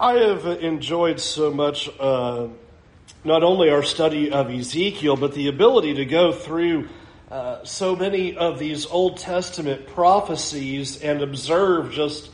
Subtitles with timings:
[0.00, 2.48] I have enjoyed so much uh,
[3.22, 6.88] not only our study of Ezekiel, but the ability to go through
[7.30, 12.30] uh, so many of these Old Testament prophecies and observe just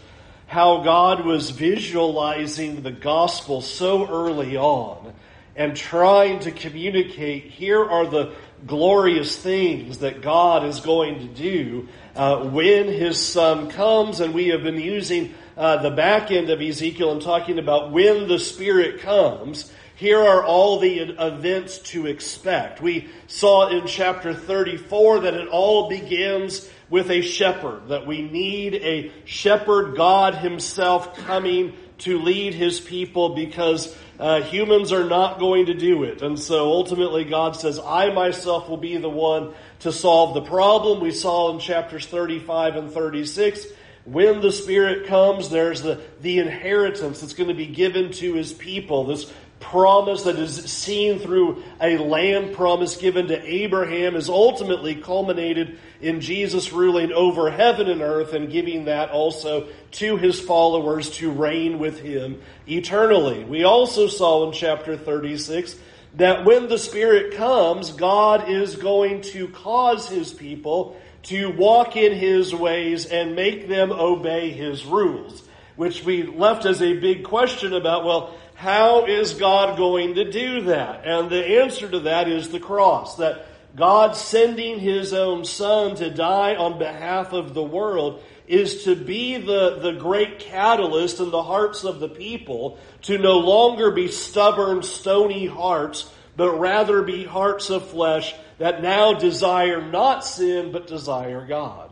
[0.47, 5.13] how God was visualizing the gospel so early on
[5.57, 8.33] and trying to communicate here are the
[8.65, 14.21] glorious things that God is going to do uh, when His Son comes.
[14.21, 18.29] And we have been using uh, the back end of Ezekiel and talking about when
[18.29, 19.73] the Spirit comes.
[19.97, 22.83] Here are all the events to expect.
[22.83, 28.75] We saw in chapter 34 that it all begins with a shepherd, that we need
[28.75, 35.67] a shepherd, God Himself coming to lead His people because uh, humans are not going
[35.67, 36.21] to do it.
[36.21, 41.01] And so ultimately God says, I myself will be the one to solve the problem.
[41.01, 43.67] We saw in chapters 35 and 36
[44.07, 48.53] when the Spirit comes, there's the, the inheritance that's going to be given to His
[48.53, 49.05] people.
[49.05, 55.79] This promise that is seen through a land promise given to Abraham is ultimately culminated
[56.01, 61.31] in Jesus ruling over heaven and earth and giving that also to his followers to
[61.31, 63.45] reign with him eternally.
[63.45, 65.75] We also saw in chapter 36
[66.15, 72.13] that when the Spirit comes, God is going to cause his people to walk in
[72.13, 75.43] his ways and make them obey his rules,
[75.75, 80.63] which we left as a big question about, well, how is God going to do
[80.63, 81.05] that?
[81.05, 86.11] And the answer to that is the cross, that God sending his own son to
[86.11, 91.43] die on behalf of the world is to be the, the great catalyst in the
[91.43, 97.71] hearts of the people to no longer be stubborn, stony hearts, but rather be hearts
[97.71, 101.91] of flesh that now desire not sin, but desire God.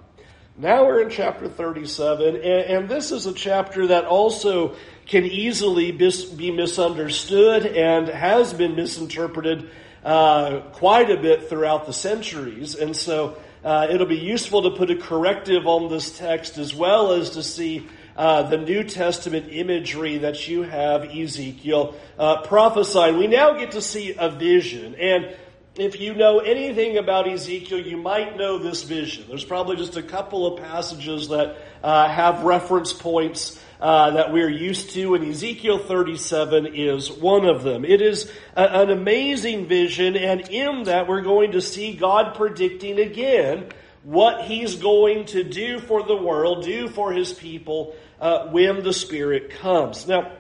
[0.57, 5.91] Now we're in chapter 37, and, and this is a chapter that also can easily
[5.91, 9.69] be misunderstood and has been misinterpreted
[10.05, 12.77] uh, quite a bit throughout the centuries.
[12.77, 17.13] And so uh, it'll be useful to put a corrective on this text as well
[17.13, 23.19] as to see uh, the New Testament imagery that you have Ezekiel uh, prophesying.
[23.19, 24.95] We now get to see a vision.
[24.95, 25.37] And
[25.77, 29.25] if you know anything about Ezekiel, you might know this vision.
[29.29, 34.49] There's probably just a couple of passages that uh, have reference points uh, that we're
[34.49, 37.85] used to, and Ezekiel 37 is one of them.
[37.85, 43.01] It is a, an amazing vision, and in that we're going to see God predicting
[43.01, 43.69] again
[44.05, 48.93] what He's going to do for the world, do for His people uh, when the
[48.93, 50.07] Spirit comes.
[50.07, 50.33] Now,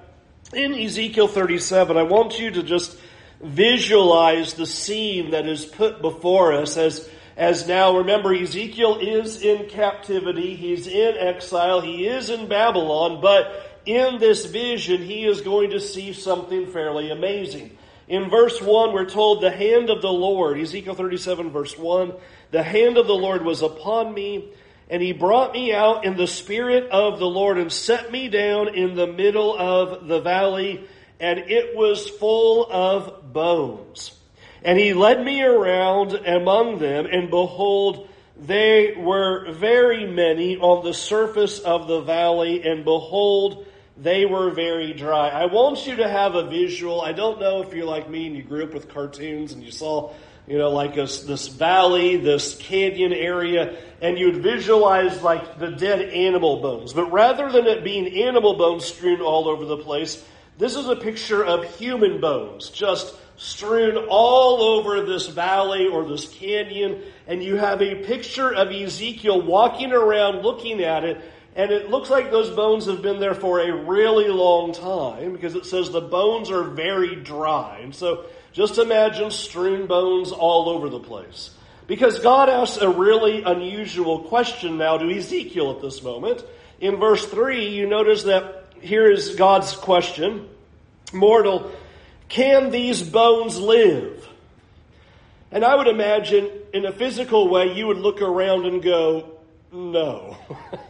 [0.52, 2.96] in Ezekiel 37, I want you to just
[3.42, 9.68] visualize the scene that is put before us as as now remember Ezekiel is in
[9.68, 15.70] captivity, he's in exile, he is in Babylon, but in this vision he is going
[15.70, 17.73] to see something fairly amazing.
[18.08, 22.12] In verse 1 we're told the hand of the Lord, Ezekiel 37 verse 1,
[22.50, 24.50] the hand of the Lord was upon me
[24.90, 28.74] and he brought me out in the spirit of the Lord and set me down
[28.74, 30.86] in the middle of the valley
[31.20, 34.12] and it was full of bones.
[34.62, 40.94] And he led me around among them, and behold, they were very many on the
[40.94, 43.66] surface of the valley, and behold,
[43.96, 45.28] they were very dry.
[45.28, 47.00] I want you to have a visual.
[47.00, 49.70] I don't know if you're like me and you grew up with cartoons and you
[49.70, 50.12] saw,
[50.48, 56.00] you know, like a, this valley, this canyon area, and you'd visualize like the dead
[56.00, 56.92] animal bones.
[56.92, 60.24] But rather than it being animal bones strewn all over the place,
[60.58, 66.28] this is a picture of human bones, just strewn all over this valley or this
[66.28, 67.02] canyon.
[67.26, 71.20] And you have a picture of Ezekiel walking around looking at it.
[71.56, 75.54] And it looks like those bones have been there for a really long time because
[75.54, 77.78] it says the bones are very dry.
[77.80, 81.50] And so just imagine strewn bones all over the place.
[81.86, 86.44] Because God asks a really unusual question now to Ezekiel at this moment.
[86.80, 90.48] In verse 3, you notice that here is God's question
[91.12, 91.70] Mortal,
[92.28, 94.28] can these bones live?
[95.52, 99.38] And I would imagine in a physical way, you would look around and go,
[99.72, 100.36] no.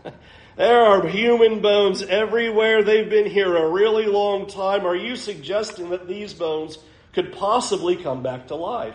[0.56, 2.82] there are human bones everywhere.
[2.82, 4.86] They've been here a really long time.
[4.86, 6.78] Are you suggesting that these bones
[7.12, 8.94] could possibly come back to life?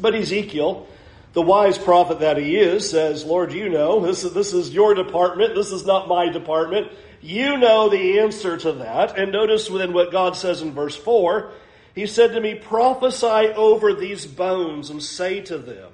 [0.00, 0.88] But Ezekiel,
[1.34, 4.94] the wise prophet that he is, says, Lord, you know, this is, this is your
[4.94, 5.54] department.
[5.54, 6.90] This is not my department.
[7.20, 9.16] You know the answer to that.
[9.16, 11.52] And notice within what God says in verse 4,
[11.94, 15.92] He said to me, Prophesy over these bones and say to them,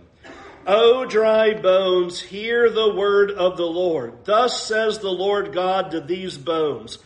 [0.71, 4.27] O dry bones, hear the word of the Lord.
[4.27, 6.99] Thus says the Lord God to these bones,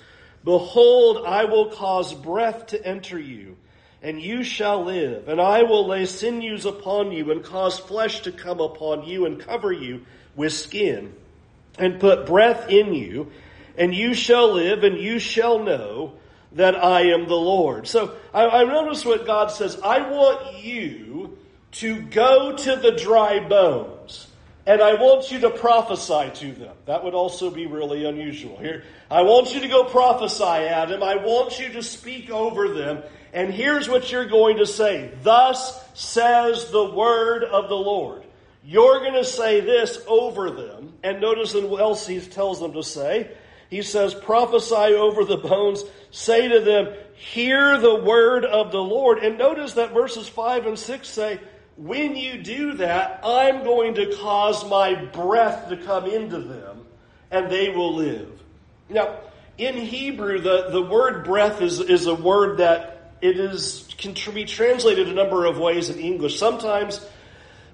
[0.43, 3.57] Behold, I will cause breath to enter you,
[4.03, 8.33] and you shall live, and I will lay sinews upon you, and cause flesh to
[8.33, 11.15] come upon you, and cover you with skin,
[11.79, 13.31] and put breath in you,
[13.79, 16.15] and you shall live, and you shall know
[16.51, 17.87] that I am the Lord.
[17.87, 19.79] So I, I notice what God says.
[19.85, 21.39] I want you
[21.73, 24.29] to go to the dry bones.
[24.65, 26.77] And I want you to prophesy to them.
[26.87, 28.57] That would also be really unusual.
[28.59, 31.03] Here, I want you to go prophesy, Adam.
[31.03, 33.03] I want you to speak over them.
[33.33, 35.11] And here's what you're going to say.
[35.23, 38.23] Thus says the word of the Lord.
[38.65, 40.93] You're going to say this over them.
[41.03, 43.33] And notice what else he tells them to say.
[43.69, 45.83] He says, prophesy over the bones.
[46.13, 49.19] Say to them, hear the word of the Lord.
[49.19, 51.41] And notice that verses 5 and 6 say,
[51.77, 56.87] when you do that, I'm going to cause my breath to come into them
[57.31, 58.31] and they will live.
[58.89, 59.19] Now,
[59.59, 64.45] in Hebrew, the, the word breath is, is a word that it is can be
[64.45, 66.39] translated a number of ways in English.
[66.39, 67.07] Sometimes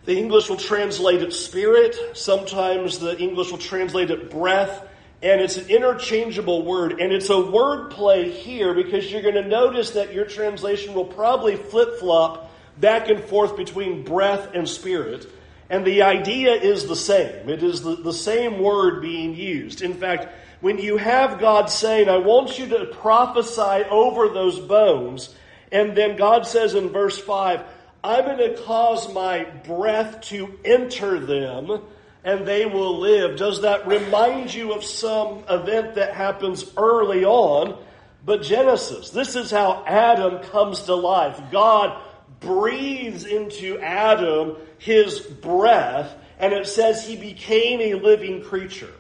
[0.04, 4.86] the English will translate it spirit, sometimes the English will translate it breath,
[5.22, 7.00] and it's an interchangeable word.
[7.00, 11.06] And it's a word play here because you're going to notice that your translation will
[11.06, 12.47] probably flip flop
[12.80, 15.26] back and forth between breath and spirit.
[15.70, 17.48] And the idea is the same.
[17.48, 19.82] It is the, the same word being used.
[19.82, 20.28] In fact,
[20.60, 25.34] when you have God saying, I want you to prophesy over those bones,
[25.70, 27.62] and then God says in verse 5,
[28.02, 31.82] I'm going to cause my breath to enter them
[32.24, 33.38] and they will live.
[33.38, 37.78] Does that remind you of some event that happens early on?
[38.24, 41.40] But Genesis, this is how Adam comes to life.
[41.50, 42.00] God
[42.40, 48.92] breathes into Adam his breath, and it says he became a living creature.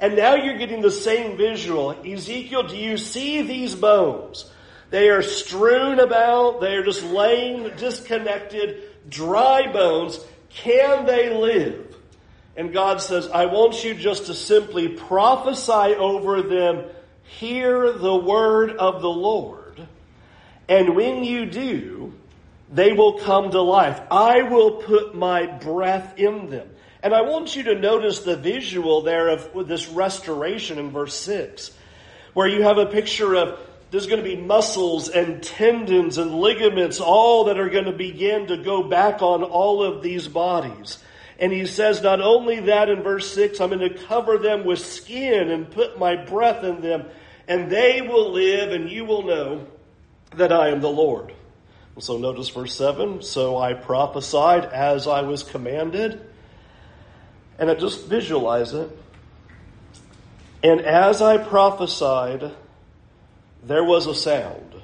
[0.00, 1.90] And now you're getting the same visual.
[2.04, 4.50] Ezekiel, do you see these bones?
[4.90, 10.18] They are strewn about, they are just laying disconnected, dry bones.
[10.48, 11.94] Can they live?
[12.56, 16.86] And God says, I want you just to simply prophesy over them,
[17.22, 19.86] hear the word of the Lord.
[20.68, 22.14] And when you do,
[22.70, 24.00] they will come to life.
[24.10, 26.70] I will put my breath in them.
[27.02, 31.72] And I want you to notice the visual there of this restoration in verse 6,
[32.34, 33.58] where you have a picture of
[33.90, 38.46] there's going to be muscles and tendons and ligaments, all that are going to begin
[38.46, 40.98] to go back on all of these bodies.
[41.40, 44.78] And he says, not only that in verse 6, I'm going to cover them with
[44.78, 47.06] skin and put my breath in them,
[47.48, 49.66] and they will live, and you will know
[50.36, 51.34] that I am the Lord.
[51.98, 56.20] So notice verse 7 So I prophesied as I was commanded.
[57.58, 58.90] And I just visualize it.
[60.62, 62.52] And as I prophesied,
[63.62, 64.74] there was a sound.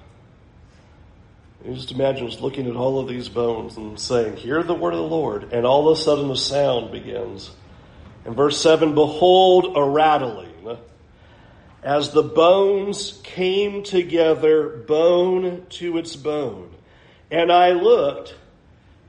[1.64, 4.92] You just imagine just looking at all of these bones and saying, Hear the word
[4.92, 5.52] of the Lord.
[5.52, 7.50] And all of a sudden a sound begins.
[8.24, 10.78] In verse 7, Behold, a rattling.
[11.82, 16.74] As the bones came together, bone to its bone.
[17.30, 18.36] And I looked,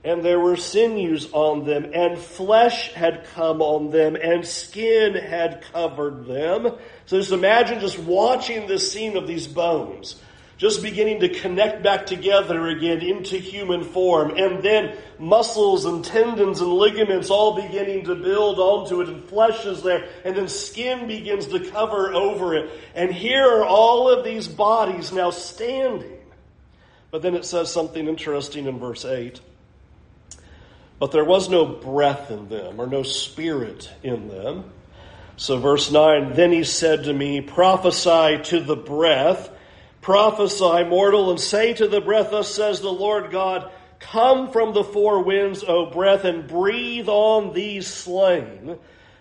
[0.04, 5.64] and there were sinews on them, and flesh had come on them, and skin had
[5.74, 6.78] covered them.
[7.06, 10.20] So just imagine just watching this scene of these bones,
[10.58, 16.62] just beginning to connect back together again into human form, and then muscles and tendons
[16.62, 21.06] and ligaments all beginning to build onto it, and flesh is there, and then skin
[21.08, 22.72] begins to cover over it.
[22.96, 26.17] And here are all of these bodies now standing
[27.12, 29.40] but then it says something interesting in verse 8.
[31.00, 34.72] But there was no breath in them, or no spirit in them.
[35.36, 39.50] So, verse 9, then he said to me, Prophesy to the breath,
[40.02, 44.84] prophesy, mortal, and say to the breath, Thus says the Lord God, Come from the
[44.84, 48.78] four winds, O breath, and breathe on these slain,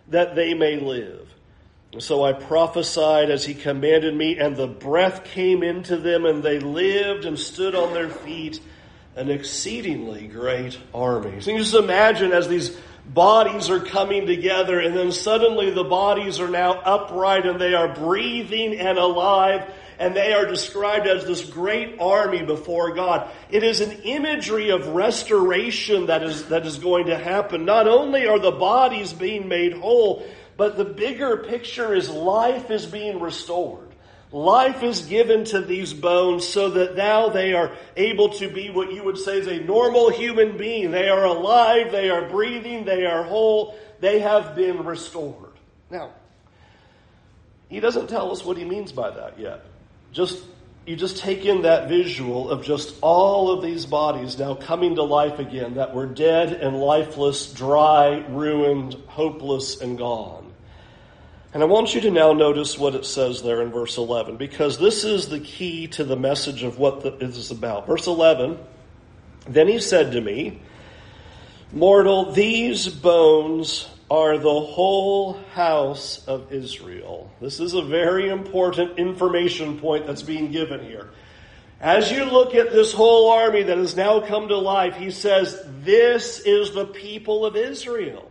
[0.08, 1.28] that they may live.
[1.98, 6.58] So I prophesied as he commanded me, and the breath came into them, and they
[6.58, 8.60] lived and stood on their feet,
[9.14, 11.40] an exceedingly great army.
[11.40, 12.76] So you just imagine as these
[13.06, 17.94] bodies are coming together, and then suddenly the bodies are now upright, and they are
[17.94, 23.30] breathing and alive, and they are described as this great army before God.
[23.48, 27.64] It is an imagery of restoration that is, that is going to happen.
[27.64, 30.26] Not only are the bodies being made whole,
[30.56, 33.82] but the bigger picture is life is being restored.
[34.32, 38.92] Life is given to these bones so that now they are able to be what
[38.92, 40.90] you would say is a normal human being.
[40.90, 45.52] They are alive, they are breathing, they are whole, they have been restored.
[45.90, 46.12] Now,
[47.68, 49.64] he doesn't tell us what he means by that yet.
[50.12, 50.42] just
[50.86, 55.02] you just take in that visual of just all of these bodies now coming to
[55.02, 60.45] life again that were dead and lifeless, dry, ruined, hopeless, and gone.
[61.56, 64.78] And I want you to now notice what it says there in verse 11, because
[64.78, 67.86] this is the key to the message of what the, this is about.
[67.86, 68.58] Verse 11
[69.48, 70.60] Then he said to me,
[71.72, 77.32] Mortal, these bones are the whole house of Israel.
[77.40, 81.08] This is a very important information point that's being given here.
[81.80, 85.58] As you look at this whole army that has now come to life, he says,
[85.80, 88.30] This is the people of Israel.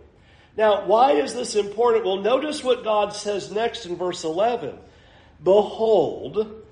[0.58, 2.06] Now, why is this important?
[2.06, 4.78] Well, notice what God says next in verse 11.
[5.44, 6.64] Behold,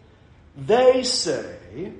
[0.55, 1.91] they say,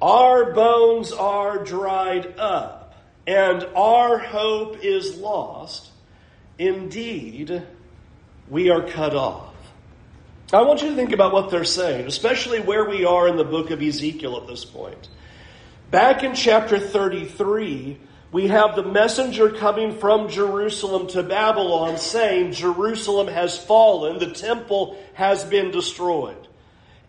[0.00, 2.94] Our bones are dried up,
[3.26, 5.90] and our hope is lost.
[6.58, 7.62] Indeed,
[8.48, 9.54] we are cut off.
[10.52, 13.44] I want you to think about what they're saying, especially where we are in the
[13.44, 15.08] book of Ezekiel at this point.
[15.90, 17.98] Back in chapter 33,
[18.36, 25.02] we have the messenger coming from Jerusalem to Babylon saying, Jerusalem has fallen, the temple
[25.14, 26.46] has been destroyed.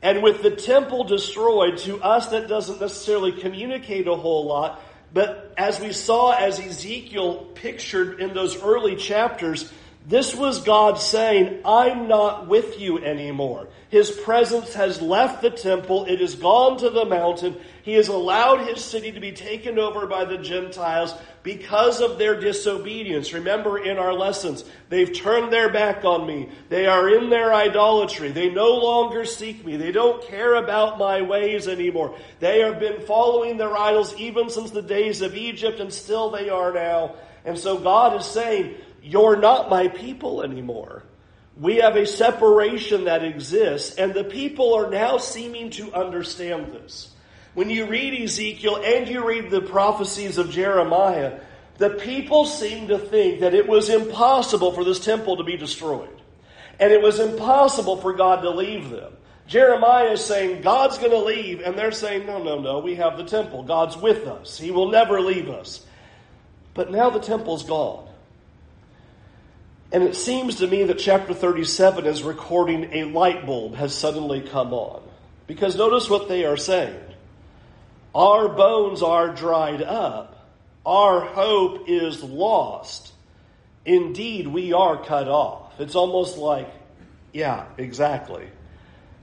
[0.02, 4.82] And with the temple destroyed, to us that doesn't necessarily communicate a whole lot,
[5.14, 9.70] but as we saw, as Ezekiel pictured in those early chapters,
[10.08, 13.68] this was God saying, I'm not with you anymore.
[13.90, 16.06] His presence has left the temple.
[16.06, 17.58] It has gone to the mountain.
[17.88, 22.38] He has allowed his city to be taken over by the Gentiles because of their
[22.38, 23.32] disobedience.
[23.32, 26.50] Remember in our lessons, they've turned their back on me.
[26.68, 28.34] They are in their idolatry.
[28.34, 29.78] They no longer seek me.
[29.78, 32.18] They don't care about my ways anymore.
[32.42, 36.50] They have been following their idols even since the days of Egypt and still they
[36.50, 37.16] are now.
[37.46, 41.04] And so God is saying, you're not my people anymore.
[41.58, 47.14] We have a separation that exists, and the people are now seeming to understand this.
[47.58, 51.40] When you read Ezekiel and you read the prophecies of Jeremiah,
[51.80, 56.22] the people seem to think that it was impossible for this temple to be destroyed.
[56.80, 59.12] And it was impossible for God to leave them.
[59.48, 61.62] Jeremiah is saying, God's going to leave.
[61.62, 63.64] And they're saying, no, no, no, we have the temple.
[63.64, 64.60] God's with us.
[64.60, 65.84] He will never leave us.
[66.76, 68.08] But now the temple's gone.
[69.92, 74.42] And it seems to me that chapter 37 is recording a light bulb has suddenly
[74.42, 75.02] come on.
[75.48, 77.07] Because notice what they are saying.
[78.18, 80.44] Our bones are dried up.
[80.84, 83.14] Our hope is lost.
[83.86, 85.80] Indeed, we are cut off.
[85.80, 86.68] It's almost like,
[87.32, 88.48] yeah, exactly.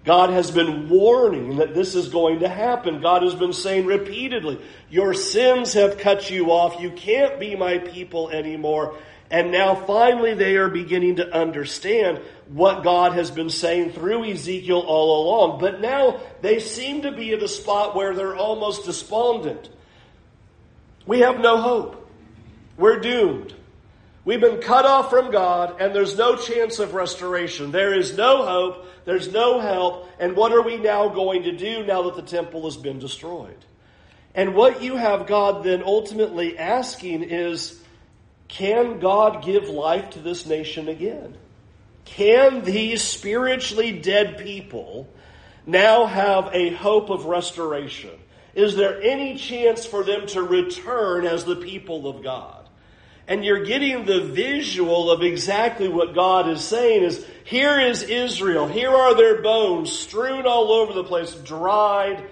[0.04, 3.00] God has been warning that this is going to happen.
[3.00, 6.80] God has been saying repeatedly, Your sins have cut you off.
[6.80, 8.96] You can't be my people anymore.
[9.34, 14.78] And now finally they are beginning to understand what God has been saying through Ezekiel
[14.78, 15.58] all along.
[15.58, 19.70] But now they seem to be at a spot where they're almost despondent.
[21.04, 22.08] We have no hope.
[22.76, 23.52] We're doomed.
[24.24, 27.72] We've been cut off from God and there's no chance of restoration.
[27.72, 28.86] There is no hope.
[29.04, 30.08] There's no help.
[30.20, 33.64] And what are we now going to do now that the temple has been destroyed?
[34.32, 37.80] And what you have God then ultimately asking is,
[38.48, 41.36] can God give life to this nation again?
[42.04, 45.08] Can these spiritually dead people
[45.66, 48.10] now have a hope of restoration?
[48.54, 52.68] Is there any chance for them to return as the people of God?
[53.26, 58.68] And you're getting the visual of exactly what God is saying is, here is Israel.
[58.68, 62.22] Here are their bones strewn all over the place, dried,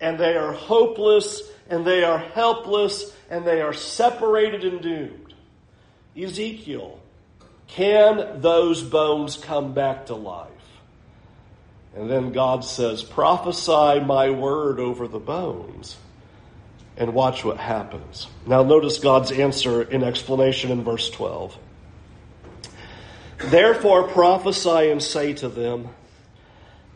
[0.00, 5.23] and they are hopeless, and they are helpless, and they are separated and doomed.
[6.16, 7.00] Ezekiel,
[7.66, 10.50] can those bones come back to life?
[11.96, 15.96] And then God says, prophesy my word over the bones
[16.96, 18.26] and watch what happens.
[18.46, 21.56] Now notice God's answer in explanation in verse 12.
[23.38, 25.88] Therefore prophesy and say to them,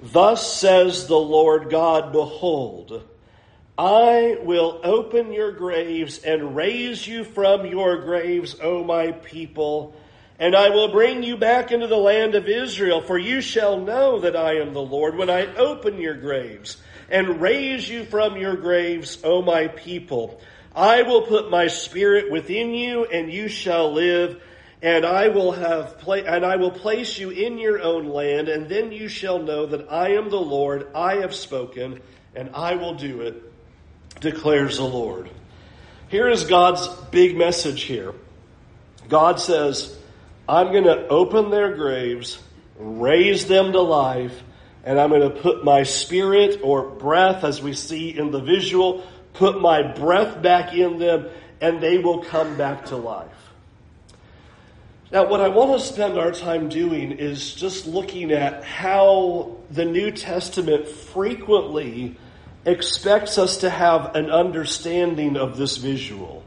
[0.00, 3.02] Thus says the Lord God, Behold,
[3.78, 9.94] I will open your graves and raise you from your graves, O my people,
[10.36, 14.18] and I will bring you back into the land of Israel, for you shall know
[14.18, 18.56] that I am the Lord when I open your graves and raise you from your
[18.56, 20.40] graves, O my people.
[20.74, 24.42] I will put my spirit within you, and you shall live,
[24.82, 28.68] and I will have pla- and I will place you in your own land, and
[28.68, 30.88] then you shall know that I am the Lord.
[30.96, 32.00] I have spoken,
[32.34, 33.47] and I will do it
[34.20, 35.30] declares the Lord.
[36.08, 38.14] Here is God's big message here.
[39.08, 39.96] God says,
[40.48, 42.38] I'm going to open their graves,
[42.78, 44.42] raise them to life,
[44.84, 49.06] and I'm going to put my spirit or breath, as we see in the visual,
[49.34, 51.28] put my breath back in them,
[51.60, 53.28] and they will come back to life.
[55.10, 59.84] Now, what I want to spend our time doing is just looking at how the
[59.84, 62.16] New Testament frequently
[62.68, 66.44] expects us to have an understanding of this visual.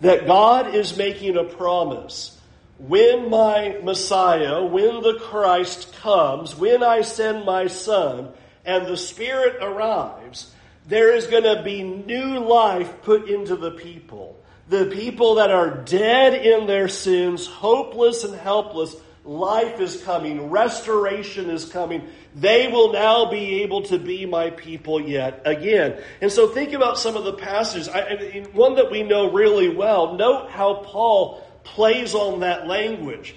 [0.00, 2.38] That God is making a promise.
[2.78, 8.30] When my Messiah, when the Christ comes, when I send my Son,
[8.64, 10.52] and the Spirit arrives,
[10.86, 14.38] there is going to be new life put into the people
[14.68, 21.50] the people that are dead in their sins, hopeless and helpless, life is coming, restoration
[21.50, 22.08] is coming.
[22.34, 26.00] They will now be able to be my people yet again.
[26.20, 27.88] And so think about some of the passages.
[27.88, 30.14] I, one that we know really well.
[30.14, 33.34] Note how Paul plays on that language.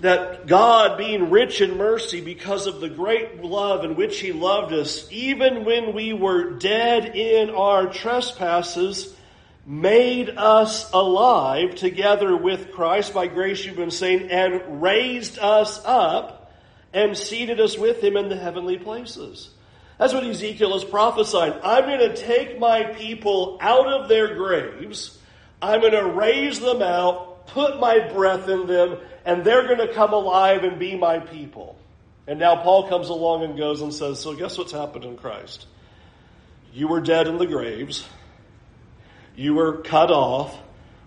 [0.00, 4.74] That God, being rich in mercy because of the great love in which He loved
[4.74, 9.14] us, even when we were dead in our trespasses,
[9.64, 16.45] made us alive together with Christ by grace you've been saved and raised us up
[16.92, 19.50] and seated us with him in the heavenly places.
[19.98, 21.54] That's what Ezekiel is prophesying.
[21.62, 25.18] I'm going to take my people out of their graves.
[25.60, 29.92] I'm going to raise them out, put my breath in them, and they're going to
[29.94, 31.78] come alive and be my people.
[32.26, 35.66] And now Paul comes along and goes and says, So guess what's happened in Christ?
[36.72, 38.06] You were dead in the graves.
[39.34, 40.56] You were cut off.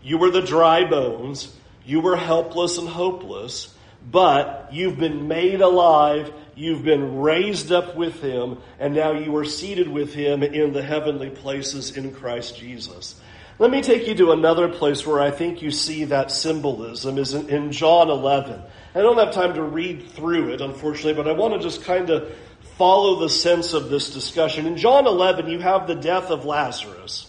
[0.02, 1.54] You were the dry bones.
[1.86, 3.76] You were helpless and hopeless.
[4.12, 6.34] But you've been made alive.
[6.56, 8.58] You've been raised up with Him.
[8.80, 13.20] And now you are seated with Him in the heavenly places in Christ Jesus.
[13.60, 17.34] Let me take you to another place where I think you see that symbolism is
[17.34, 18.62] in, John 11.
[18.96, 22.10] I don't have time to read through it, unfortunately, but I want to just kind
[22.10, 22.34] of
[22.78, 24.66] follow the sense of this discussion.
[24.66, 27.29] In John 11, you have the death of Lazarus.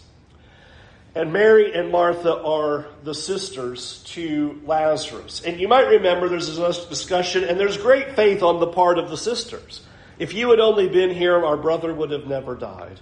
[1.15, 5.43] And Mary and Martha are the sisters to Lazarus.
[5.45, 9.11] And you might remember there's a discussion, and there's great faith on the part of
[9.11, 9.85] the sisters.
[10.21, 13.01] If you had only been here, our brother would have never died.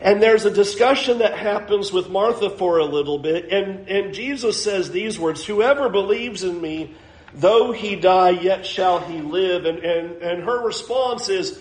[0.00, 4.62] And there's a discussion that happens with Martha for a little bit, and, and Jesus
[4.62, 6.94] says these words Whoever believes in me,
[7.34, 9.66] though he die, yet shall he live.
[9.66, 11.60] And, and, and her response is,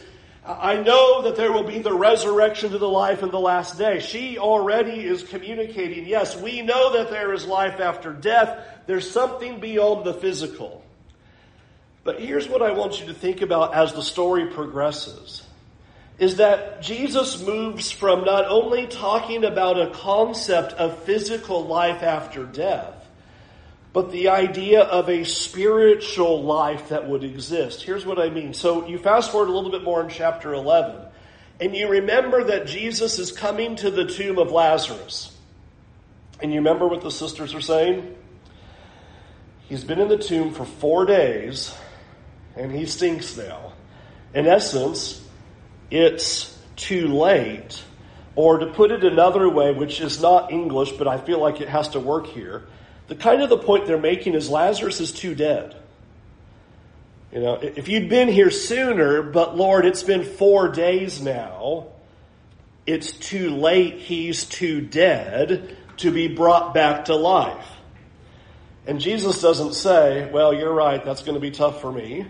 [0.49, 3.99] I know that there will be the resurrection to the life in the last day.
[3.99, 8.57] She already is communicating, yes, we know that there is life after death.
[8.87, 10.83] There's something beyond the physical.
[12.03, 15.43] But here's what I want you to think about as the story progresses
[16.17, 22.43] is that Jesus moves from not only talking about a concept of physical life after
[22.43, 22.98] death,
[23.91, 27.81] but the idea of a spiritual life that would exist.
[27.83, 28.53] Here's what I mean.
[28.53, 30.95] So you fast forward a little bit more in chapter 11,
[31.59, 35.35] and you remember that Jesus is coming to the tomb of Lazarus.
[36.41, 38.15] And you remember what the sisters are saying?
[39.67, 41.75] He's been in the tomb for four days,
[42.55, 43.73] and he stinks now.
[44.33, 45.25] In essence,
[45.91, 47.83] it's too late.
[48.35, 51.67] Or to put it another way, which is not English, but I feel like it
[51.67, 52.67] has to work here
[53.09, 55.75] the kind of the point they're making is Lazarus is too dead.
[57.33, 61.87] You know, if you'd been here sooner, but Lord, it's been four days now,
[62.87, 67.67] it's too late, he's too dead to be brought back to life.
[68.87, 72.25] And Jesus doesn't say, well, you're right, that's going to be tough for me.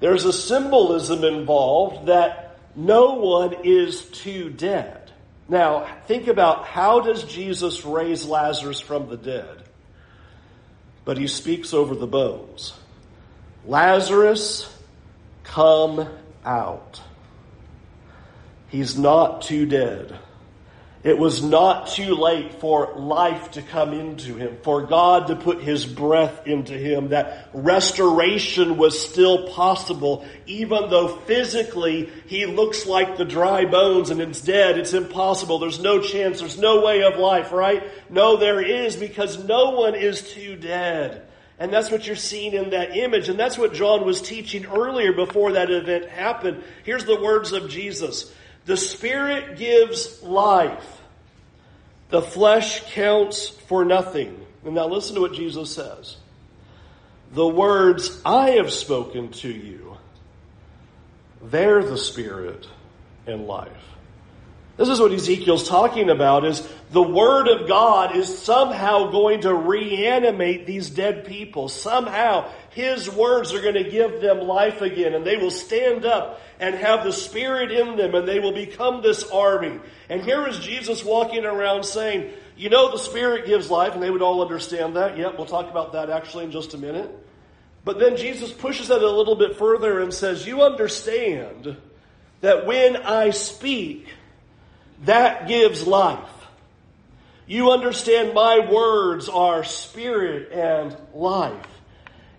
[0.00, 5.12] There's a symbolism involved that no one is too dead.
[5.48, 9.59] Now, think about how does Jesus raise Lazarus from the dead?
[11.10, 12.72] But he speaks over the bones.
[13.66, 14.72] Lazarus,
[15.42, 16.08] come
[16.44, 17.00] out.
[18.68, 20.16] He's not too dead.
[21.02, 25.62] It was not too late for life to come into him, for God to put
[25.62, 33.16] his breath into him, that restoration was still possible, even though physically he looks like
[33.16, 34.76] the dry bones and it's dead.
[34.76, 35.58] It's impossible.
[35.58, 36.40] There's no chance.
[36.40, 37.82] There's no way of life, right?
[38.10, 41.26] No, there is because no one is too dead.
[41.58, 43.30] And that's what you're seeing in that image.
[43.30, 46.62] And that's what John was teaching earlier before that event happened.
[46.84, 48.34] Here's the words of Jesus.
[48.70, 51.00] The Spirit gives life.
[52.10, 54.46] The flesh counts for nothing.
[54.64, 56.16] And now listen to what Jesus says.
[57.32, 59.96] The words I have spoken to you,
[61.42, 62.68] they're the Spirit
[63.26, 63.72] and life.
[64.76, 69.52] This is what Ezekiel's talking about is the word of God is somehow going to
[69.52, 71.68] reanimate these dead people.
[71.68, 76.40] Somehow his words are going to give them life again and they will stand up
[76.58, 79.80] and have the spirit in them and they will become this army.
[80.08, 84.10] And here is Jesus walking around saying, you know the spirit gives life and they
[84.10, 85.18] would all understand that.
[85.18, 87.10] Yep, we'll talk about that actually in just a minute.
[87.84, 91.76] But then Jesus pushes it a little bit further and says, you understand
[92.40, 94.06] that when I speak,
[95.04, 96.28] that gives life.
[97.46, 101.66] You understand my words are spirit and life.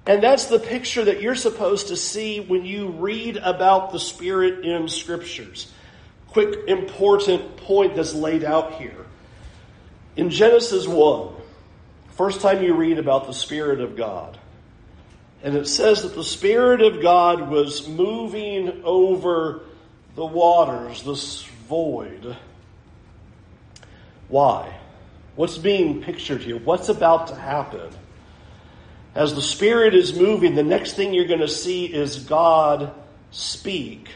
[0.06, 4.66] And that's the picture that you're supposed to see when you read about the Spirit
[4.66, 5.72] in Scriptures.
[6.30, 9.06] Quick, important point that's laid out here.
[10.16, 11.36] In Genesis 1,
[12.14, 14.38] first time you read about the Spirit of God,
[15.44, 19.62] and it says that the Spirit of God was moving over
[20.16, 22.36] the waters, this void.
[24.28, 24.78] Why?
[25.36, 26.58] What's being pictured here?
[26.58, 27.90] What's about to happen?
[29.14, 32.94] As the Spirit is moving, the next thing you're going to see is God
[33.32, 34.10] speak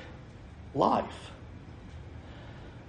[0.74, 1.32] life.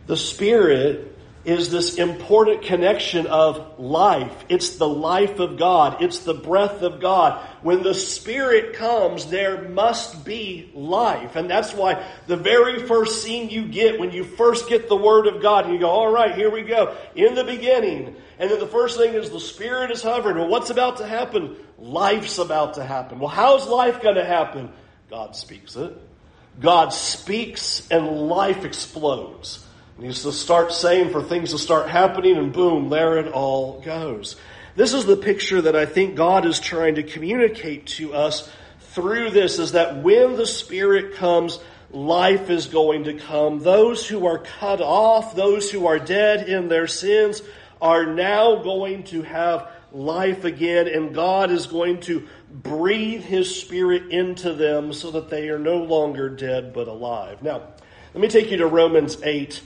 [0.07, 1.13] The Spirit
[1.45, 4.45] is this important connection of life.
[4.49, 6.03] It's the life of God.
[6.03, 7.41] It's the breath of God.
[7.63, 11.37] When the Spirit comes, there must be life.
[11.37, 15.29] And that's why the very first scene you get when you first get the Word
[15.29, 16.97] of God, and you go, all right, here we go.
[17.15, 18.17] In the beginning.
[18.41, 20.37] And then the first thing is the Spirit is hovering.
[20.37, 21.57] Well, what's about to happen?
[21.79, 23.19] Life's about to happen.
[23.19, 24.73] Well, how's life going to happen?
[25.11, 25.97] God speaks it.
[26.61, 29.65] God speaks and life explodes.
[29.97, 33.81] And he's to start saying for things to start happening, and boom, there it all
[33.81, 34.37] goes.
[34.75, 39.31] This is the picture that I think God is trying to communicate to us through
[39.31, 41.59] this is that when the Spirit comes,
[41.91, 43.61] life is going to come.
[43.61, 47.43] Those who are cut off, those who are dead in their sins,
[47.81, 54.11] are now going to have life again, and God is going to breathe His Spirit
[54.11, 57.43] into them so that they are no longer dead but alive.
[57.43, 57.63] Now,
[58.15, 59.61] let me take you to Romans 8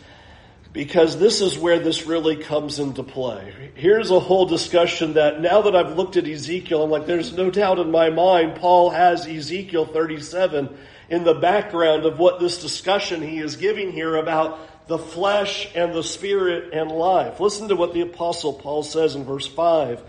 [0.73, 3.73] because this is where this really comes into play.
[3.75, 7.51] Here's a whole discussion that now that I've looked at Ezekiel, I'm like, there's no
[7.51, 10.77] doubt in my mind Paul has Ezekiel 37
[11.09, 15.93] in the background of what this discussion he is giving here about the flesh and
[15.93, 17.41] the spirit and life.
[17.41, 20.03] Listen to what the apostle Paul says in verse 5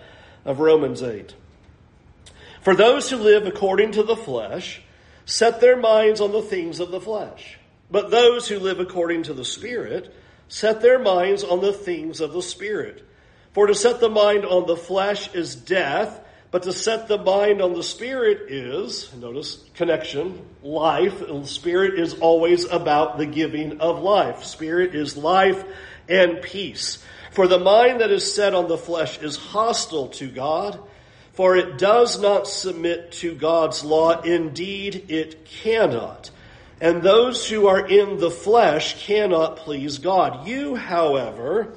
[0.45, 1.35] of Romans 8.
[2.61, 4.81] For those who live according to the flesh
[5.25, 7.57] set their minds on the things of the flesh.
[7.89, 10.13] But those who live according to the spirit
[10.51, 13.07] set their minds on the things of the Spirit.
[13.53, 16.19] For to set the mind on the flesh is death,
[16.51, 21.21] but to set the mind on the Spirit is, notice connection, life.
[21.21, 24.43] And Spirit is always about the giving of life.
[24.43, 25.63] Spirit is life
[26.09, 27.01] and peace.
[27.31, 30.79] For the mind that is set on the flesh is hostile to God,
[31.33, 34.21] for it does not submit to God's law.
[34.21, 36.29] Indeed, it cannot.
[36.81, 40.45] And those who are in the flesh cannot please God.
[40.47, 41.73] You, however,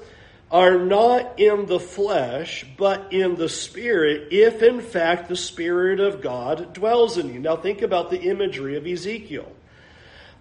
[0.50, 6.20] are not in the flesh, but in the Spirit, if in fact the Spirit of
[6.20, 7.38] God dwells in you.
[7.38, 9.50] Now think about the imagery of Ezekiel.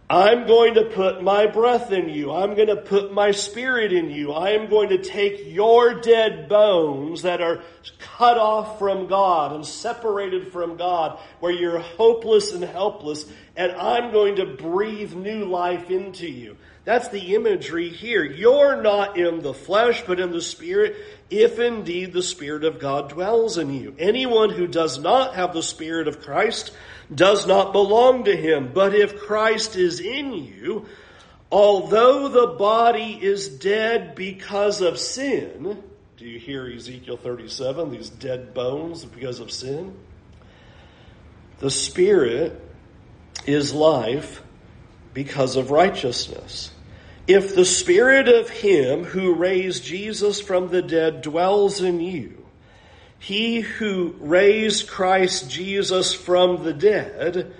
[0.09, 2.31] I'm going to put my breath in you.
[2.31, 4.33] I'm going to put my spirit in you.
[4.33, 7.61] I am going to take your dead bones that are
[7.99, 14.11] cut off from God and separated from God, where you're hopeless and helpless, and I'm
[14.11, 16.57] going to breathe new life into you.
[16.85, 18.25] That's the imagery here.
[18.25, 20.97] You're not in the flesh, but in the spirit,
[21.29, 23.95] if indeed the spirit of God dwells in you.
[23.97, 26.73] Anyone who does not have the spirit of Christ
[27.13, 28.71] does not belong to him.
[28.73, 30.85] But if Christ is in you,
[31.49, 35.81] although the body is dead because of sin,
[36.17, 39.95] do you hear Ezekiel 37, these dead bones because of sin?
[41.59, 42.59] The spirit
[43.45, 44.41] is life
[45.13, 46.71] because of righteousness.
[47.28, 52.43] If the spirit of him who raised Jesus from the dead dwells in you,
[53.19, 57.54] he who raised Christ Jesus from the dead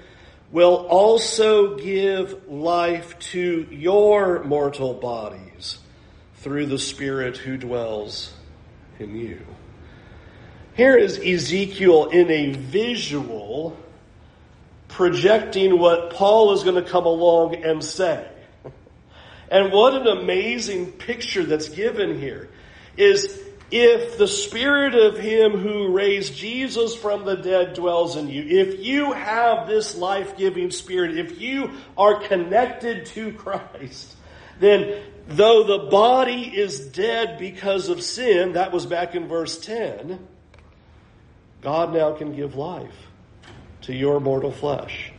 [0.52, 5.80] will also give life to your mortal bodies
[6.36, 8.34] through the Spirit who dwells
[9.00, 9.39] in you.
[10.76, 13.78] Here is Ezekiel in a visual
[14.93, 18.27] projecting what Paul is going to come along and say.
[19.49, 22.49] And what an amazing picture that's given here
[22.95, 28.43] is if the spirit of him who raised Jesus from the dead dwells in you,
[28.43, 34.15] if you have this life-giving spirit, if you are connected to Christ,
[34.60, 40.27] then though the body is dead because of sin, that was back in verse 10,
[41.62, 43.08] God now can give life
[43.84, 45.12] to your mortal flesh.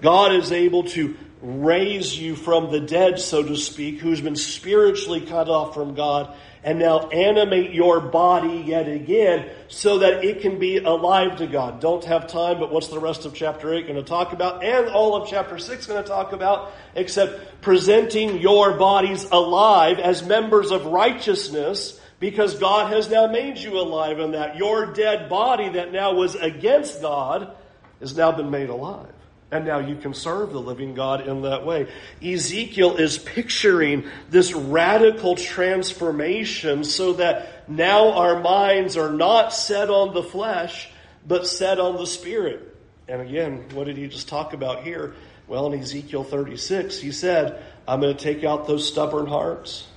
[0.00, 5.22] God is able to raise you from the dead, so to speak, who's been spiritually
[5.22, 10.58] cut off from God, and now animate your body yet again so that it can
[10.58, 11.80] be alive to God.
[11.80, 14.62] Don't have time, but what's the rest of chapter 8 going to talk about?
[14.62, 20.22] And all of chapter 6 going to talk about, except presenting your bodies alive as
[20.22, 24.56] members of righteousness because God has now made you alive in that.
[24.56, 27.56] Your dead body that now was against God
[28.00, 29.12] has now been made alive.
[29.52, 31.88] And now you can serve the living God in that way.
[32.22, 40.14] Ezekiel is picturing this radical transformation so that now our minds are not set on
[40.14, 40.88] the flesh,
[41.26, 42.76] but set on the spirit.
[43.08, 45.14] And again, what did he just talk about here?
[45.48, 49.88] Well, in Ezekiel 36, he said, I'm going to take out those stubborn hearts,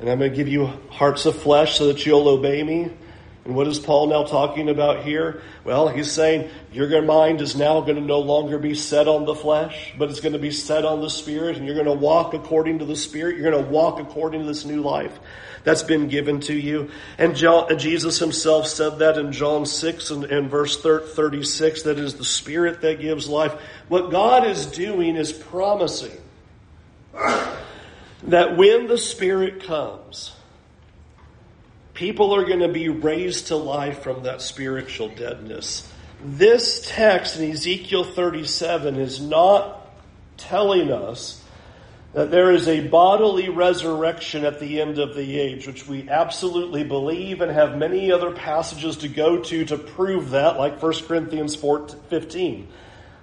[0.00, 2.90] and I'm going to give you hearts of flesh so that you'll obey me.
[3.44, 5.42] And what is Paul now talking about here?
[5.64, 9.34] Well, he's saying your mind is now going to no longer be set on the
[9.34, 12.34] flesh, but it's going to be set on the Spirit, and you're going to walk
[12.34, 13.36] according to the Spirit.
[13.36, 15.18] You're going to walk according to this new life
[15.64, 16.90] that's been given to you.
[17.18, 22.24] And Jesus himself said that in John 6 and, and verse 36, that is the
[22.24, 23.54] Spirit that gives life.
[23.88, 26.16] What God is doing is promising
[28.24, 30.32] that when the Spirit comes,
[32.02, 35.88] People are going to be raised to life from that spiritual deadness.
[36.24, 39.86] This text in Ezekiel 37 is not
[40.36, 41.40] telling us
[42.12, 46.82] that there is a bodily resurrection at the end of the age, which we absolutely
[46.82, 51.54] believe and have many other passages to go to to prove that, like 1 Corinthians
[51.54, 52.66] 4, 15.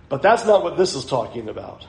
[0.08, 1.86] But that's not what this is talking about.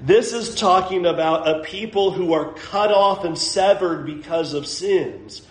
[0.00, 5.42] This is talking about a people who are cut off and severed because of sins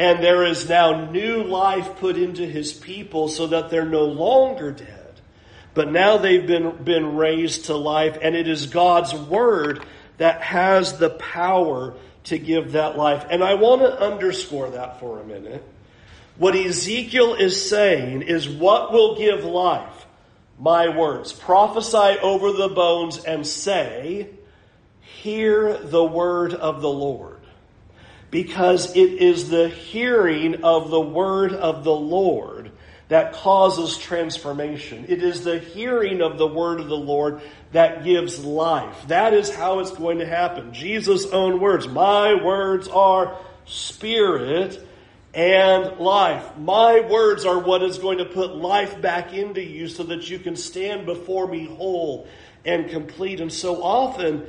[0.00, 4.72] and there is now new life put into his people so that they're no longer
[4.72, 5.20] dead,
[5.74, 9.84] but now they've been, been raised to life, and it is God's word
[10.16, 11.92] that has the power
[12.24, 13.26] to give that life.
[13.28, 15.62] And I want to underscore that for a minute.
[16.38, 20.06] What Ezekiel is saying is what will give life?
[20.58, 21.30] My words.
[21.34, 24.30] Prophesy over the bones and say,
[25.02, 27.39] Hear the word of the Lord
[28.30, 32.70] because it is the hearing of the word of the Lord
[33.08, 35.06] that causes transformation.
[35.08, 37.40] It is the hearing of the word of the Lord
[37.72, 39.08] that gives life.
[39.08, 40.72] That is how it's going to happen.
[40.72, 44.86] Jesus' own words, my words are spirit
[45.34, 46.56] and life.
[46.56, 50.38] My words are what is going to put life back into you so that you
[50.38, 52.28] can stand before me whole
[52.64, 53.40] and complete.
[53.40, 54.46] And so often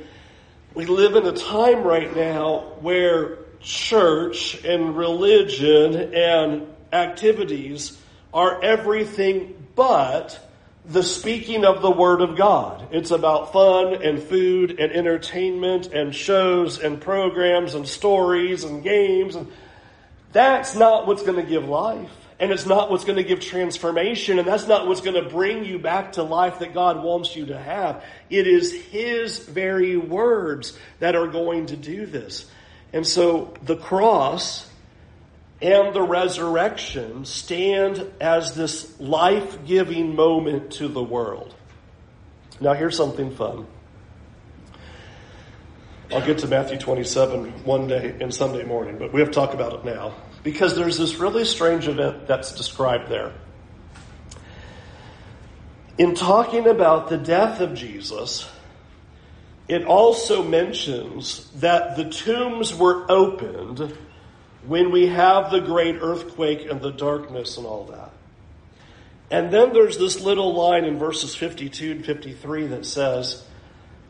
[0.74, 7.98] we live in a time right now where church and religion and activities
[8.34, 10.38] are everything but
[10.84, 12.88] the speaking of the Word of God.
[12.90, 19.36] It's about fun and food and entertainment and shows and programs and stories and games.
[19.36, 19.50] And
[20.32, 22.10] that's not what's going to give life.
[22.40, 24.40] And it's not what's going to give transformation.
[24.40, 27.46] And that's not what's going to bring you back to life that God wants you
[27.46, 28.02] to have.
[28.28, 32.50] It is His very words that are going to do this.
[32.92, 34.68] And so the cross
[35.62, 41.54] and the resurrection stand as this life giving moment to the world.
[42.60, 43.66] Now, here's something fun.
[46.12, 49.54] I'll get to Matthew 27 one day in Sunday morning, but we have to talk
[49.54, 53.32] about it now because there's this really strange event that's described there.
[55.96, 58.48] In talking about the death of Jesus,
[59.72, 63.96] it also mentions that the tombs were opened
[64.66, 68.10] when we have the great earthquake and the darkness and all that.
[69.30, 73.46] And then there's this little line in verses 52 and 53 that says,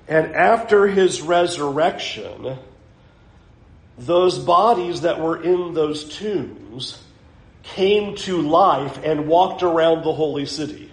[0.08, 2.58] And after his resurrection,
[3.96, 7.00] those bodies that were in those tombs
[7.62, 10.90] came to life and walked around the holy city.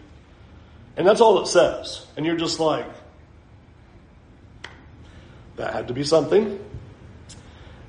[0.96, 2.06] And that's all it says.
[2.16, 2.86] And you're just like,
[5.60, 6.58] that had to be something.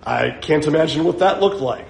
[0.02, 1.88] I can't imagine what that looked like.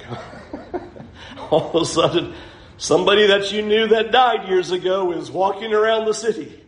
[1.50, 2.34] All of a sudden,
[2.76, 6.62] somebody that you knew that died years ago is walking around the city.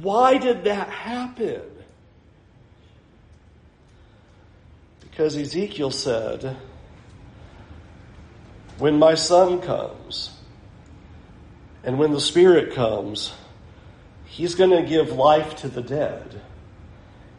[0.00, 1.62] Why did that happen?
[5.00, 6.56] Because Ezekiel said,
[8.78, 10.30] When my son comes,
[11.84, 13.34] and when the Spirit comes,
[14.24, 16.40] he's going to give life to the dead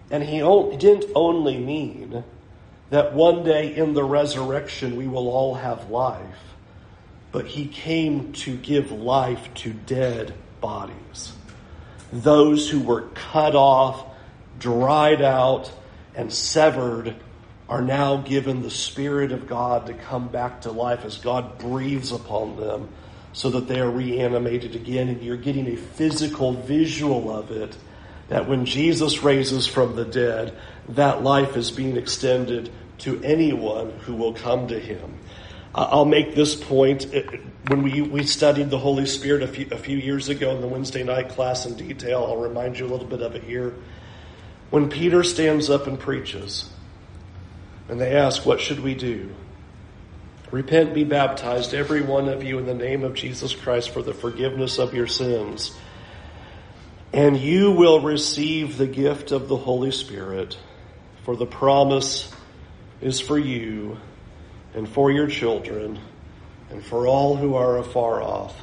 [0.09, 0.39] And he
[0.77, 2.23] didn't only mean
[2.89, 6.55] that one day in the resurrection we will all have life,
[7.31, 11.33] but he came to give life to dead bodies.
[12.13, 14.05] Those who were cut off,
[14.59, 15.71] dried out,
[16.15, 17.15] and severed
[17.67, 22.13] are now given the Spirit of God to come back to life as God breathes
[22.13, 22.87] upon them
[23.33, 25.09] so that they are reanimated again.
[25.09, 27.77] And you're getting a physical visual of it
[28.29, 30.53] that when Jesus raises from the dead,
[30.89, 35.19] that life is being extended to anyone who will come to him.
[35.73, 37.05] I'll make this point.
[37.67, 40.67] When we, we studied the Holy Spirit a few, a few years ago in the
[40.67, 43.75] Wednesday night class in detail, I'll remind you a little bit of it here.
[44.71, 46.69] When Peter stands up and preaches,
[47.87, 49.33] and they ask, What should we do?
[50.49, 54.13] Repent, be baptized, every one of you, in the name of Jesus Christ for the
[54.13, 55.77] forgiveness of your sins
[57.13, 60.57] and you will receive the gift of the Holy Spirit,
[61.23, 62.31] for the promise
[63.01, 63.97] is for you
[64.73, 65.99] and for your children
[66.69, 68.59] and for all who are afar off,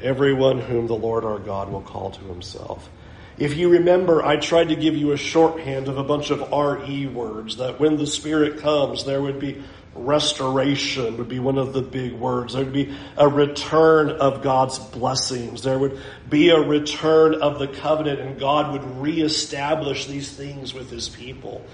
[0.00, 2.88] everyone whom the Lord our God will call to himself.
[3.38, 7.06] If you remember, I tried to give you a shorthand of a bunch of RE
[7.08, 9.62] words that when the Spirit comes, there would be
[9.98, 12.54] restoration would be one of the big words.
[12.54, 15.62] There would be a return of God's blessings.
[15.62, 20.90] There would be a return of the covenant and God would reestablish these things with
[20.90, 21.64] his people.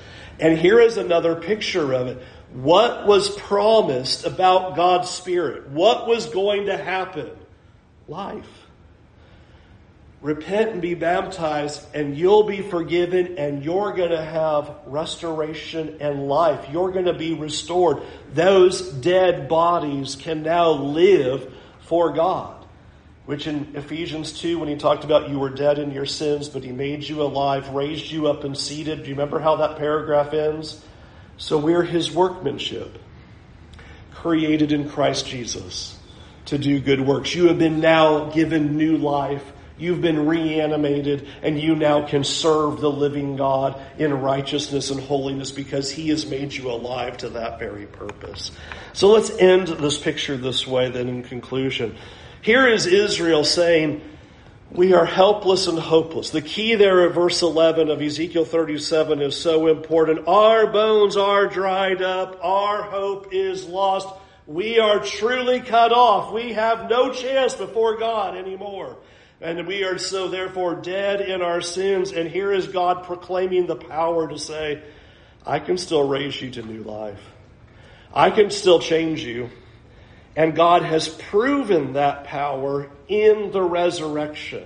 [0.40, 2.22] And here is another picture of it.
[2.52, 5.68] What was promised about God's Spirit?
[5.70, 7.30] What was going to happen?
[8.08, 8.61] Life
[10.22, 16.28] repent and be baptized, and you'll be forgiven, and you're going to have restoration and
[16.28, 16.68] life.
[16.70, 18.02] You're going to be restored.
[18.32, 22.64] Those dead bodies can now live for God.
[23.26, 26.64] Which in Ephesians 2, when he talked about you were dead in your sins, but
[26.64, 29.02] he made you alive, raised you up, and seated.
[29.02, 30.84] Do you remember how that paragraph ends?
[31.36, 32.98] So we're his workmanship,
[34.14, 35.98] created in Christ Jesus
[36.46, 37.34] to do good works.
[37.34, 39.44] You have been now given new life
[39.78, 45.50] You've been reanimated and you now can serve the living God in righteousness and holiness
[45.50, 48.50] because he has made you alive to that very purpose.
[48.92, 51.96] So let's end this picture this way then in conclusion.
[52.42, 54.02] Here is Israel saying,
[54.72, 56.30] we are helpless and hopeless.
[56.30, 60.26] The key there at verse 11 of Ezekiel 37 is so important.
[60.26, 62.38] Our bones are dried up.
[62.42, 64.08] Our hope is lost.
[64.46, 66.32] We are truly cut off.
[66.32, 68.96] We have no chance before God anymore.
[69.42, 72.12] And we are so therefore dead in our sins.
[72.12, 74.80] And here is God proclaiming the power to say,
[75.44, 77.20] I can still raise you to new life.
[78.14, 79.50] I can still change you.
[80.36, 84.64] And God has proven that power in the resurrection.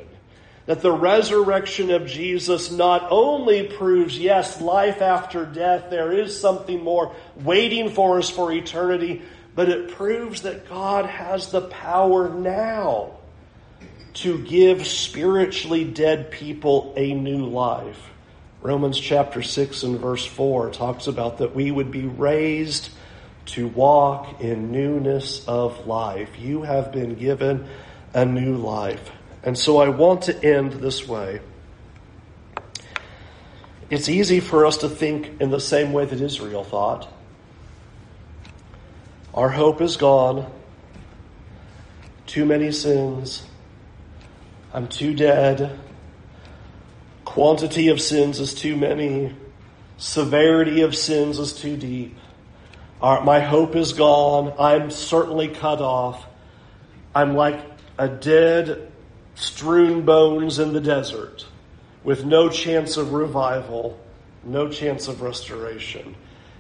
[0.67, 6.85] That the resurrection of Jesus not only proves, yes, life after death, there is something
[6.85, 9.23] more waiting for us for eternity,
[9.55, 13.13] but it proves that God has the power now
[14.17, 18.11] to give spiritually dead people a new life.
[18.63, 22.89] Romans chapter 6 and verse 4 talks about that we would be raised
[23.45, 26.31] to walk in newness of life.
[26.39, 27.69] You have been given
[28.15, 29.11] a new life.
[29.43, 31.41] And so I want to end this way.
[33.91, 37.07] It's easy for us to think in the same way that Israel thought.
[39.35, 40.51] Our hope is gone.
[42.25, 43.45] Too many sins
[44.73, 45.79] I'm too dead.
[47.25, 49.35] Quantity of sins is too many.
[49.97, 52.17] Severity of sins is too deep.
[53.01, 54.55] Our, my hope is gone.
[54.59, 56.27] I'm certainly cut off.
[57.15, 57.61] I'm like
[57.99, 58.91] a dead,
[59.35, 61.47] strewn bones in the desert
[62.05, 63.99] with no chance of revival,
[64.45, 66.15] no chance of restoration.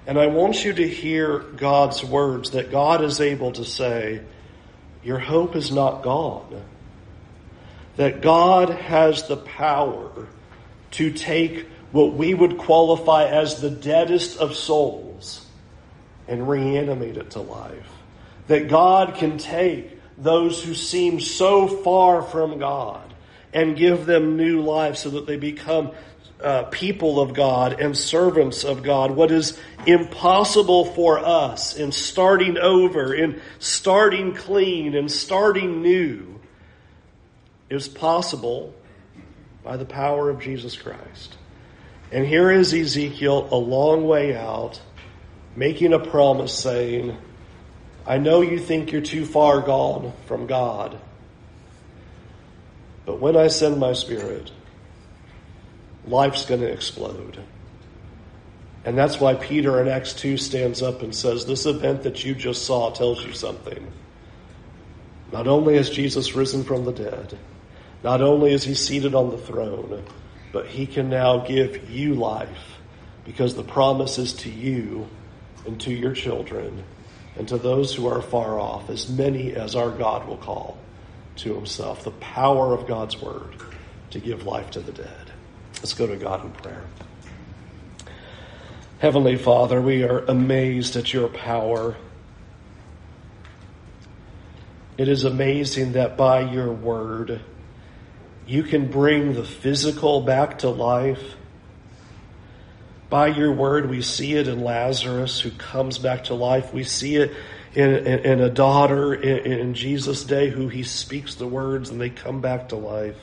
[0.07, 4.23] And I want you to hear God's words that God is able to say,
[5.03, 6.62] Your hope is not gone
[7.97, 10.29] that God has the power
[10.93, 15.47] to take what we would qualify as the deadest of souls
[16.29, 17.89] and reanimate it to life.
[18.49, 23.15] That God can take those who seem so far from God
[23.53, 25.93] and give them new life so that they become
[26.43, 29.11] uh, people of God and servants of God.
[29.11, 36.36] What is impossible for us in starting over, in starting clean, and starting new
[37.69, 38.75] is possible
[39.62, 41.37] by the power of Jesus Christ.
[42.12, 44.81] And here is Ezekiel a long way out,
[45.57, 47.17] making a promise saying,
[48.07, 50.99] I know you think you're too far gone from God,
[53.05, 54.53] but when I send my spirit,
[56.07, 57.41] life's going to explode.
[58.85, 62.37] And that's why Peter in Acts 2 stands up and says, This event that you
[62.37, 63.93] just saw tells you something.
[65.33, 67.37] Not only has Jesus risen from the dead,
[68.03, 70.05] not only is he seated on the throne,
[70.53, 72.78] but he can now give you life
[73.24, 75.09] because the promise is to you
[75.66, 76.84] and to your children
[77.36, 80.78] and to those who are far off, as many as our God will call
[81.36, 82.05] to himself.
[82.05, 83.55] The power of God's word
[84.11, 85.30] to give life to the dead.
[85.76, 86.84] Let's go to God in prayer.
[88.99, 91.97] Heavenly Father, we are amazed at your power.
[94.97, 97.42] It is amazing that by your word,
[98.47, 101.34] you can bring the physical back to life.
[103.11, 106.72] By your word, we see it in Lazarus who comes back to life.
[106.72, 107.34] We see it
[107.74, 112.01] in, in, in a daughter in, in Jesus' day who he speaks the words and
[112.01, 113.18] they come back to life.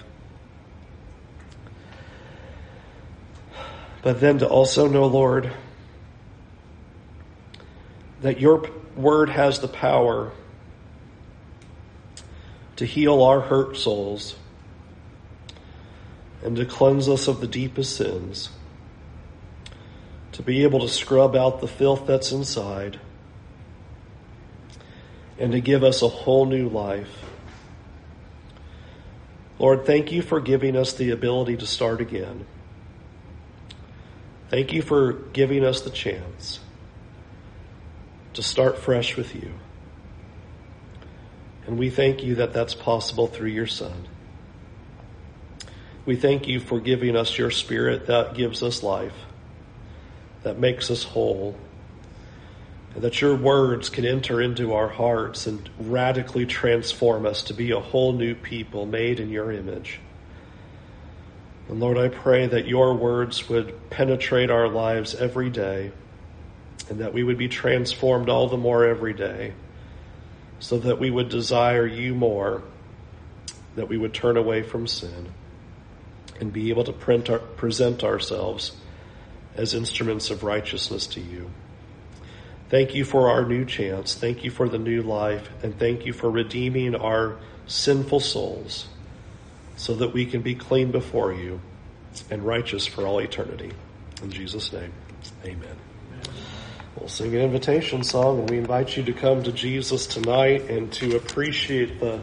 [4.01, 5.51] But then to also know, Lord,
[8.21, 10.33] that your word has the power
[12.75, 14.35] to heal our hurt souls
[16.43, 18.49] and to cleanse us of the deepest sins,
[20.33, 22.99] to be able to scrub out the filth that's inside,
[25.39, 27.23] and to give us a whole new life.
[29.57, 32.45] Lord, thank you for giving us the ability to start again.
[34.49, 36.59] Thank you for giving us the chance
[38.33, 39.53] to start fresh with you.
[41.65, 44.07] And we thank you that that's possible through your Son.
[46.05, 49.15] We thank you for giving us your Spirit that gives us life,
[50.43, 51.55] that makes us whole,
[52.93, 57.71] and that your words can enter into our hearts and radically transform us to be
[57.71, 60.01] a whole new people made in your image.
[61.69, 65.93] And Lord, I pray that your words would penetrate our lives every day
[66.89, 69.53] and that we would be transformed all the more every day
[70.59, 72.61] so that we would desire you more,
[73.77, 75.29] that we would turn away from sin
[76.39, 78.75] and be able to our, present ourselves
[79.55, 81.49] as instruments of righteousness to you.
[82.69, 84.15] Thank you for our new chance.
[84.15, 85.47] Thank you for the new life.
[85.61, 88.87] And thank you for redeeming our sinful souls
[89.75, 91.59] so that we can be clean before you
[92.29, 93.71] and righteous for all eternity.
[94.21, 94.91] In Jesus' name,
[95.45, 95.75] amen.
[96.95, 100.91] We'll sing an invitation song and we invite you to come to Jesus tonight and
[100.93, 102.21] to appreciate the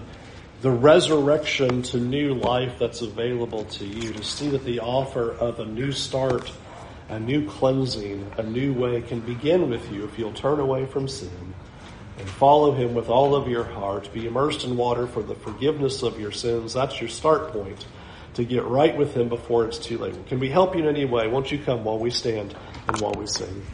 [0.61, 5.59] the resurrection to new life that's available to you, to see that the offer of
[5.59, 6.53] a new start,
[7.09, 11.09] a new cleansing, a new way can begin with you if you'll turn away from
[11.09, 11.55] sin
[12.19, 16.03] and follow Him with all of your heart, be immersed in water for the forgiveness
[16.03, 16.75] of your sins.
[16.75, 17.87] That's your start point
[18.35, 20.27] to get right with Him before it's too late.
[20.27, 21.27] Can we help you in any way?
[21.27, 22.55] Won't you come while we stand
[22.87, 23.65] and while we sing?